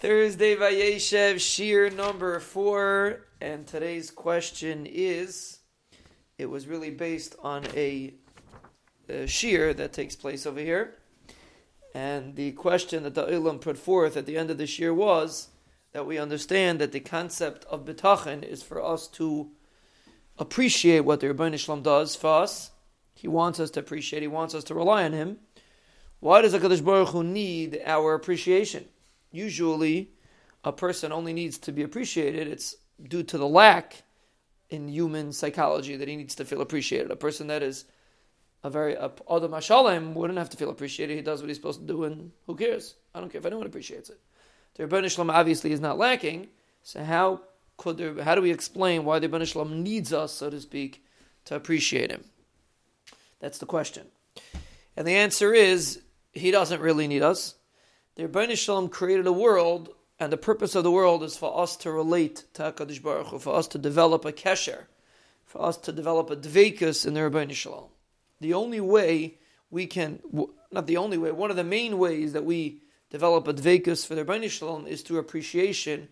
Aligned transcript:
Thursday 0.00 0.54
Vayeshev, 0.54 1.34
Shiur 1.40 1.92
number 1.92 2.38
four, 2.38 3.26
and 3.40 3.66
today's 3.66 4.12
question 4.12 4.86
is 4.86 5.58
it 6.38 6.46
was 6.46 6.68
really 6.68 6.90
based 6.90 7.34
on 7.42 7.64
a, 7.74 8.14
a 9.08 9.24
Shiur 9.24 9.76
that 9.76 9.92
takes 9.92 10.14
place 10.14 10.46
over 10.46 10.60
here. 10.60 10.94
And 11.96 12.36
the 12.36 12.52
question 12.52 13.02
that 13.02 13.16
the 13.16 13.26
Ilam 13.26 13.60
put 13.60 13.76
forth 13.76 14.16
at 14.16 14.24
the 14.24 14.36
end 14.36 14.52
of 14.52 14.58
the 14.58 14.68
Shiur 14.68 14.94
was 14.94 15.48
that 15.90 16.06
we 16.06 16.16
understand 16.16 16.80
that 16.80 16.92
the 16.92 17.00
concept 17.00 17.64
of 17.64 17.84
bitachon 17.84 18.44
is 18.44 18.62
for 18.62 18.80
us 18.80 19.08
to 19.08 19.50
appreciate 20.38 21.00
what 21.00 21.18
the 21.18 21.26
Ribono 21.26 21.58
Shel 21.58 21.76
Olam 21.76 21.82
does 21.82 22.14
for 22.14 22.42
us. 22.42 22.70
He 23.14 23.26
wants 23.26 23.58
us 23.58 23.72
to 23.72 23.80
appreciate, 23.80 24.22
He 24.22 24.28
wants 24.28 24.54
us 24.54 24.62
to 24.64 24.76
rely 24.76 25.06
on 25.06 25.12
Him. 25.12 25.38
Why 26.20 26.40
does 26.40 26.54
HaKadosh 26.54 26.84
Baruch 26.84 27.08
Hu 27.08 27.24
need 27.24 27.80
our 27.84 28.14
appreciation? 28.14 28.84
Usually 29.30 30.10
a 30.64 30.72
person 30.72 31.12
only 31.12 31.32
needs 31.32 31.58
to 31.58 31.72
be 31.72 31.82
appreciated. 31.82 32.48
It's 32.48 32.76
due 33.02 33.22
to 33.24 33.38
the 33.38 33.48
lack 33.48 34.02
in 34.70 34.88
human 34.88 35.32
psychology 35.32 35.96
that 35.96 36.08
he 36.08 36.16
needs 36.16 36.34
to 36.36 36.44
feel 36.44 36.60
appreciated. 36.60 37.10
A 37.10 37.16
person 37.16 37.46
that 37.46 37.62
is 37.62 37.84
a 38.64 38.70
very 38.70 38.96
Adam 38.96 39.52
Hashalem 39.52 40.14
wouldn't 40.14 40.38
have 40.38 40.50
to 40.50 40.56
feel 40.56 40.70
appreciated. 40.70 41.16
He 41.16 41.22
does 41.22 41.40
what 41.40 41.48
he's 41.48 41.56
supposed 41.56 41.80
to 41.80 41.86
do, 41.86 42.04
and 42.04 42.32
who 42.46 42.56
cares? 42.56 42.96
I 43.14 43.20
don't 43.20 43.30
care 43.30 43.38
if 43.38 43.46
anyone 43.46 43.66
appreciates 43.66 44.10
it. 44.10 44.18
The 44.74 44.84
Ribono 44.84 45.10
Shel 45.10 45.24
Olam 45.24 45.32
obviously 45.32 45.72
is 45.72 45.80
not 45.80 45.98
lacking. 45.98 46.48
So 46.82 47.02
how 47.02 47.42
could 47.76 47.96
there? 47.96 48.22
How 48.22 48.34
do 48.34 48.42
we 48.42 48.50
explain 48.50 49.04
why 49.04 49.18
the 49.18 49.28
Ribono 49.28 49.46
Shel 49.46 49.64
Olam 49.64 49.82
needs 49.82 50.12
us, 50.12 50.32
so 50.32 50.50
to 50.50 50.60
speak, 50.60 51.04
to 51.46 51.54
appreciate 51.54 52.10
him? 52.10 52.24
That's 53.40 53.58
the 53.58 53.66
question. 53.66 54.06
And 54.96 55.06
the 55.06 55.14
answer 55.14 55.54
is 55.54 56.02
he 56.32 56.50
doesn't 56.50 56.80
really 56.80 57.06
need 57.06 57.22
us. 57.22 57.54
The 58.18 58.26
Ribono 58.26 58.58
Shel 58.58 58.82
Olam 58.82 58.90
created 58.90 59.28
a 59.28 59.32
world, 59.32 59.94
and 60.18 60.32
the 60.32 60.36
purpose 60.36 60.74
of 60.74 60.82
the 60.82 60.90
world 60.90 61.22
is 61.22 61.36
for 61.36 61.56
us 61.56 61.76
to 61.76 61.92
relate 61.92 62.42
to 62.54 62.62
Hakadosh 62.62 63.00
Baruch 63.00 63.28
Hu, 63.28 63.38
for 63.38 63.54
us 63.54 63.68
to 63.68 63.78
develop 63.78 64.24
a 64.24 64.32
kesher, 64.32 64.86
for 65.44 65.62
us 65.62 65.76
to 65.76 65.92
develop 65.92 66.28
a 66.28 66.34
dveikus 66.34 67.06
in 67.06 67.14
the 67.14 67.20
Ribono 67.20 67.52
Shel 67.52 67.72
Olam. 67.72 67.90
The 68.40 68.54
only 68.54 68.80
way 68.80 69.38
we 69.70 69.86
can, 69.86 70.18
not 70.72 70.88
the 70.88 70.96
only 70.96 71.16
way, 71.16 71.30
one 71.30 71.50
of 71.50 71.56
the 71.56 71.62
main 71.62 71.96
ways 71.96 72.32
that 72.32 72.44
we 72.44 72.82
develop 73.08 73.46
a 73.46 73.54
dveikus 73.54 74.04
for 74.04 74.16
the 74.16 74.24
Ribono 74.24 74.50
Shel 74.50 74.68
Olam 74.68 74.88
is 74.88 75.02
through 75.02 75.18
appreciation 75.18 76.08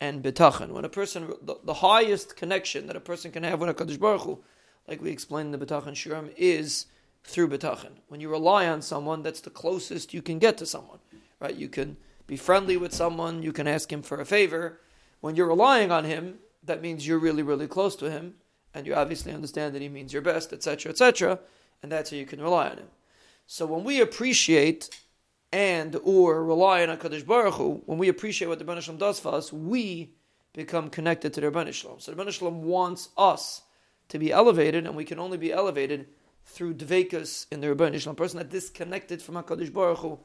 and 0.00 0.22
bitachon. 0.22 0.70
When 0.70 0.86
a 0.86 0.88
person, 0.88 1.30
the, 1.42 1.56
the, 1.62 1.74
highest 1.74 2.36
connection 2.36 2.86
that 2.86 2.96
a 2.96 3.00
person 3.00 3.32
can 3.32 3.42
have 3.42 3.60
with 3.60 3.76
Hakadosh 3.76 4.00
Baruch 4.00 4.22
Hu, 4.22 4.42
like 4.88 5.02
we 5.02 5.10
explained 5.10 5.52
in 5.52 5.60
the 5.60 5.66
bitachon 5.66 5.92
shiram, 5.92 6.32
is 6.38 6.86
through 7.22 7.50
bitachon. 7.50 7.98
When 8.08 8.22
you 8.22 8.30
rely 8.30 8.66
on 8.66 8.80
someone, 8.80 9.22
that's 9.22 9.42
the 9.42 9.50
closest 9.50 10.14
you 10.14 10.22
can 10.22 10.38
get 10.38 10.56
to 10.56 10.64
someone 10.64 11.00
right? 11.40 11.54
You 11.54 11.68
can 11.68 11.96
be 12.26 12.36
friendly 12.36 12.76
with 12.76 12.94
someone, 12.94 13.42
you 13.42 13.52
can 13.52 13.66
ask 13.66 13.92
him 13.92 14.02
for 14.02 14.20
a 14.20 14.24
favor. 14.24 14.80
When 15.20 15.36
you're 15.36 15.48
relying 15.48 15.90
on 15.90 16.04
him, 16.04 16.38
that 16.62 16.82
means 16.82 17.06
you're 17.06 17.18
really, 17.18 17.42
really 17.42 17.66
close 17.66 17.96
to 17.96 18.10
him, 18.10 18.34
and 18.74 18.86
you 18.86 18.94
obviously 18.94 19.32
understand 19.32 19.74
that 19.74 19.82
he 19.82 19.88
means 19.88 20.12
your 20.12 20.22
best, 20.22 20.52
etc., 20.52 20.90
etc., 20.92 21.40
and 21.82 21.90
that's 21.90 22.10
how 22.10 22.16
you 22.16 22.26
can 22.26 22.40
rely 22.40 22.68
on 22.68 22.78
him. 22.78 22.88
So 23.46 23.66
when 23.66 23.82
we 23.82 24.00
appreciate 24.00 24.90
and 25.52 25.96
or 26.04 26.44
rely 26.44 26.86
on 26.86 26.96
Hakadosh 26.96 27.26
Baruch 27.26 27.54
Hu, 27.54 27.82
when 27.86 27.98
we 27.98 28.08
appreciate 28.08 28.48
what 28.48 28.58
the 28.58 28.64
Ribono 28.64 28.80
Shel 28.80 28.94
Olam 28.94 28.98
does 28.98 29.18
for 29.18 29.34
us, 29.34 29.52
we 29.52 30.12
become 30.52 30.90
connected 30.90 31.32
to 31.34 31.40
the 31.40 31.50
Ribono 31.50 31.72
Shel 31.72 31.92
Olam. 31.92 32.00
So 32.00 32.12
the 32.12 32.22
Ribono 32.22 32.30
Shel 32.30 32.50
Olam 32.50 32.60
wants 32.60 33.08
us 33.16 33.62
to 34.08 34.18
be 34.18 34.30
elevated, 34.30 34.86
and 34.86 34.94
we 34.94 35.04
can 35.04 35.18
only 35.18 35.38
be 35.38 35.52
elevated 35.52 36.06
through 36.44 36.74
dveikus 36.74 37.46
in 37.50 37.60
the 37.60 37.66
Ribono 37.66 37.98
Shel 37.98 38.14
Olam. 38.14 38.16
Person 38.16 38.38
that 38.38 38.50
disconnected 38.50 39.20
from 39.20 39.34
Hakadosh 39.34 39.72
Baruch 39.72 39.98
Hu 39.98 40.18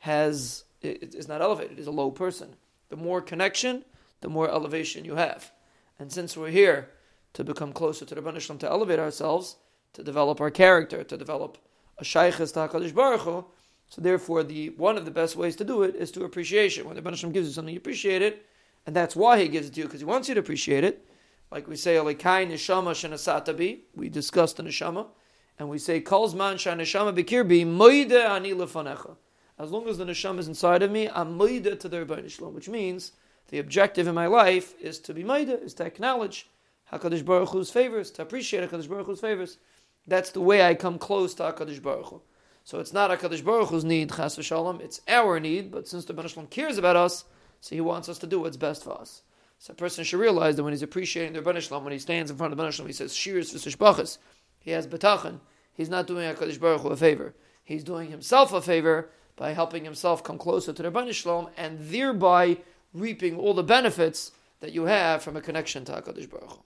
has 0.00 0.64
is 0.82 1.28
not 1.28 1.42
elevated, 1.42 1.78
is 1.78 1.86
a 1.86 1.90
low 1.90 2.10
person. 2.10 2.56
The 2.88 2.96
more 2.96 3.20
connection, 3.20 3.84
the 4.20 4.28
more 4.28 4.48
elevation 4.48 5.04
you 5.04 5.14
have. 5.14 5.52
And 5.98 6.10
since 6.10 6.36
we're 6.36 6.50
here 6.50 6.88
to 7.34 7.44
become 7.44 7.72
closer 7.72 8.04
to 8.06 8.14
the 8.14 8.20
Rebbeinu 8.22 8.58
to 8.58 8.68
elevate 8.68 8.98
ourselves, 8.98 9.56
to 9.92 10.02
develop 10.02 10.40
our 10.40 10.50
character, 10.50 11.04
to 11.04 11.16
develop 11.16 11.58
a 11.98 12.04
shaychus 12.04 12.52
to 12.54 12.60
HaKadosh 12.60 12.94
Baruch 12.94 13.20
Hu, 13.20 13.44
so 13.88 14.00
therefore 14.00 14.42
the 14.42 14.70
one 14.70 14.96
of 14.96 15.04
the 15.04 15.10
best 15.10 15.36
ways 15.36 15.56
to 15.56 15.64
do 15.64 15.82
it 15.82 15.94
is 15.94 16.10
to 16.12 16.24
appreciation. 16.24 16.86
When 16.86 16.96
the 16.96 17.02
Rebbeinu 17.02 17.32
gives 17.32 17.48
you 17.48 17.52
something, 17.52 17.74
you 17.74 17.78
appreciate 17.78 18.22
it, 18.22 18.46
and 18.86 18.96
that's 18.96 19.14
why 19.14 19.38
he 19.38 19.48
gives 19.48 19.68
it 19.68 19.74
to 19.74 19.80
you, 19.80 19.86
because 19.86 20.00
he 20.00 20.06
wants 20.06 20.28
you 20.28 20.34
to 20.34 20.40
appreciate 20.40 20.84
it. 20.84 21.06
Like 21.50 21.68
we 21.68 21.76
say, 21.76 21.96
Alikai 21.96 22.48
Neshama 22.50 22.92
Shanasatabi, 22.92 23.80
we 23.94 24.08
discussed 24.08 24.56
the 24.56 24.62
Neshama, 24.62 25.08
and 25.58 25.68
we 25.68 25.78
say, 25.78 26.00
Kalzman 26.00 26.54
Shaneshama 26.54 27.14
Bikirbi, 27.14 27.66
Moide 27.66 28.24
Ani 28.26 28.52
Lefanecha 28.52 29.16
as 29.60 29.70
long 29.70 29.86
as 29.88 29.98
the 29.98 30.04
neshama 30.04 30.38
is 30.38 30.48
inside 30.48 30.82
of 30.82 30.90
me, 30.90 31.08
I'm 31.10 31.36
maida 31.36 31.76
to 31.76 31.88
the 31.88 31.98
Ribono 31.98 32.30
Shel 32.30 32.48
Olam, 32.48 32.54
which 32.54 32.68
means 32.68 33.12
the 33.48 33.58
objective 33.58 34.06
in 34.06 34.14
my 34.14 34.26
life 34.26 34.74
is 34.80 34.98
to 35.00 35.12
be 35.12 35.22
maida, 35.22 35.60
is 35.62 35.74
to 35.74 35.84
acknowledge 35.84 36.48
Hakadosh 36.90 37.24
Baruch 37.24 37.50
Hu's 37.50 37.70
favors, 37.70 38.10
to 38.12 38.22
appreciate 38.22 38.68
Hakadosh 38.68 38.88
Baruch 38.88 39.06
Hu's 39.06 39.20
favors. 39.20 39.58
That's 40.06 40.30
the 40.30 40.40
way 40.40 40.66
I 40.66 40.74
come 40.74 40.98
close 40.98 41.34
to 41.34 41.42
Hakadosh 41.42 41.82
Baruch 41.82 42.06
Hu. 42.06 42.22
So 42.64 42.80
it's 42.80 42.94
not 42.94 43.10
Hakadosh 43.10 43.44
Baruch 43.44 43.68
Hu's 43.68 43.84
need, 43.84 44.10
Chas 44.10 44.36
v'Shalom, 44.36 44.80
it's 44.80 45.02
our 45.06 45.38
need. 45.38 45.70
But 45.70 45.86
since 45.86 46.06
the 46.06 46.14
Ribono 46.14 46.30
Shel 46.30 46.44
Olam 46.44 46.50
cares 46.50 46.78
about 46.78 46.96
us, 46.96 47.24
so 47.60 47.74
he 47.74 47.82
wants 47.82 48.08
us 48.08 48.18
to 48.20 48.26
do 48.26 48.40
what's 48.40 48.56
best 48.56 48.84
for 48.84 48.98
us. 48.98 49.22
So 49.58 49.72
a 49.72 49.76
person 49.76 50.04
should 50.04 50.20
realize 50.20 50.56
that 50.56 50.64
when 50.64 50.72
he's 50.72 50.82
appreciating 50.82 51.34
the 51.34 51.42
Ribono 51.42 51.60
Shel 51.60 51.78
Olam, 51.78 51.84
when 51.84 51.92
he 51.92 51.98
stands 51.98 52.30
in 52.30 52.38
front 52.38 52.52
of 52.52 52.56
the 52.56 52.64
Ribono 52.64 52.72
Shel 52.72 52.86
Olam, 52.86 52.88
he 52.88 52.94
says 52.94 53.12
shiros 53.12 53.54
v'sishbachos. 53.54 54.16
He 54.58 54.70
has 54.70 54.86
bitachon. 54.86 55.40
He's 55.74 55.90
not 55.90 56.06
doing 56.06 56.34
Hakadosh 56.34 56.58
Baruch 56.58 56.80
Hu 56.80 56.88
a 56.88 56.96
favor. 56.96 57.34
He's 57.62 57.84
doing 57.84 58.10
himself 58.10 58.54
a 58.54 58.62
favor 58.62 59.10
by 59.40 59.54
helping 59.54 59.84
himself 59.86 60.22
come 60.22 60.36
closer 60.36 60.70
to 60.70 60.82
the 60.82 60.90
Ribono 60.90 61.14
Shel 61.14 61.44
Olam 61.44 61.50
and 61.56 61.78
thereby 61.80 62.58
reaping 62.92 63.38
all 63.38 63.54
the 63.54 63.62
benefits 63.62 64.32
that 64.60 64.72
you 64.72 64.84
have 64.84 65.22
from 65.22 65.34
a 65.34 65.40
connection 65.40 65.82
to 65.86 65.92
HaKadosh 65.92 66.28
Baruch 66.28 66.50
Hu. 66.50 66.62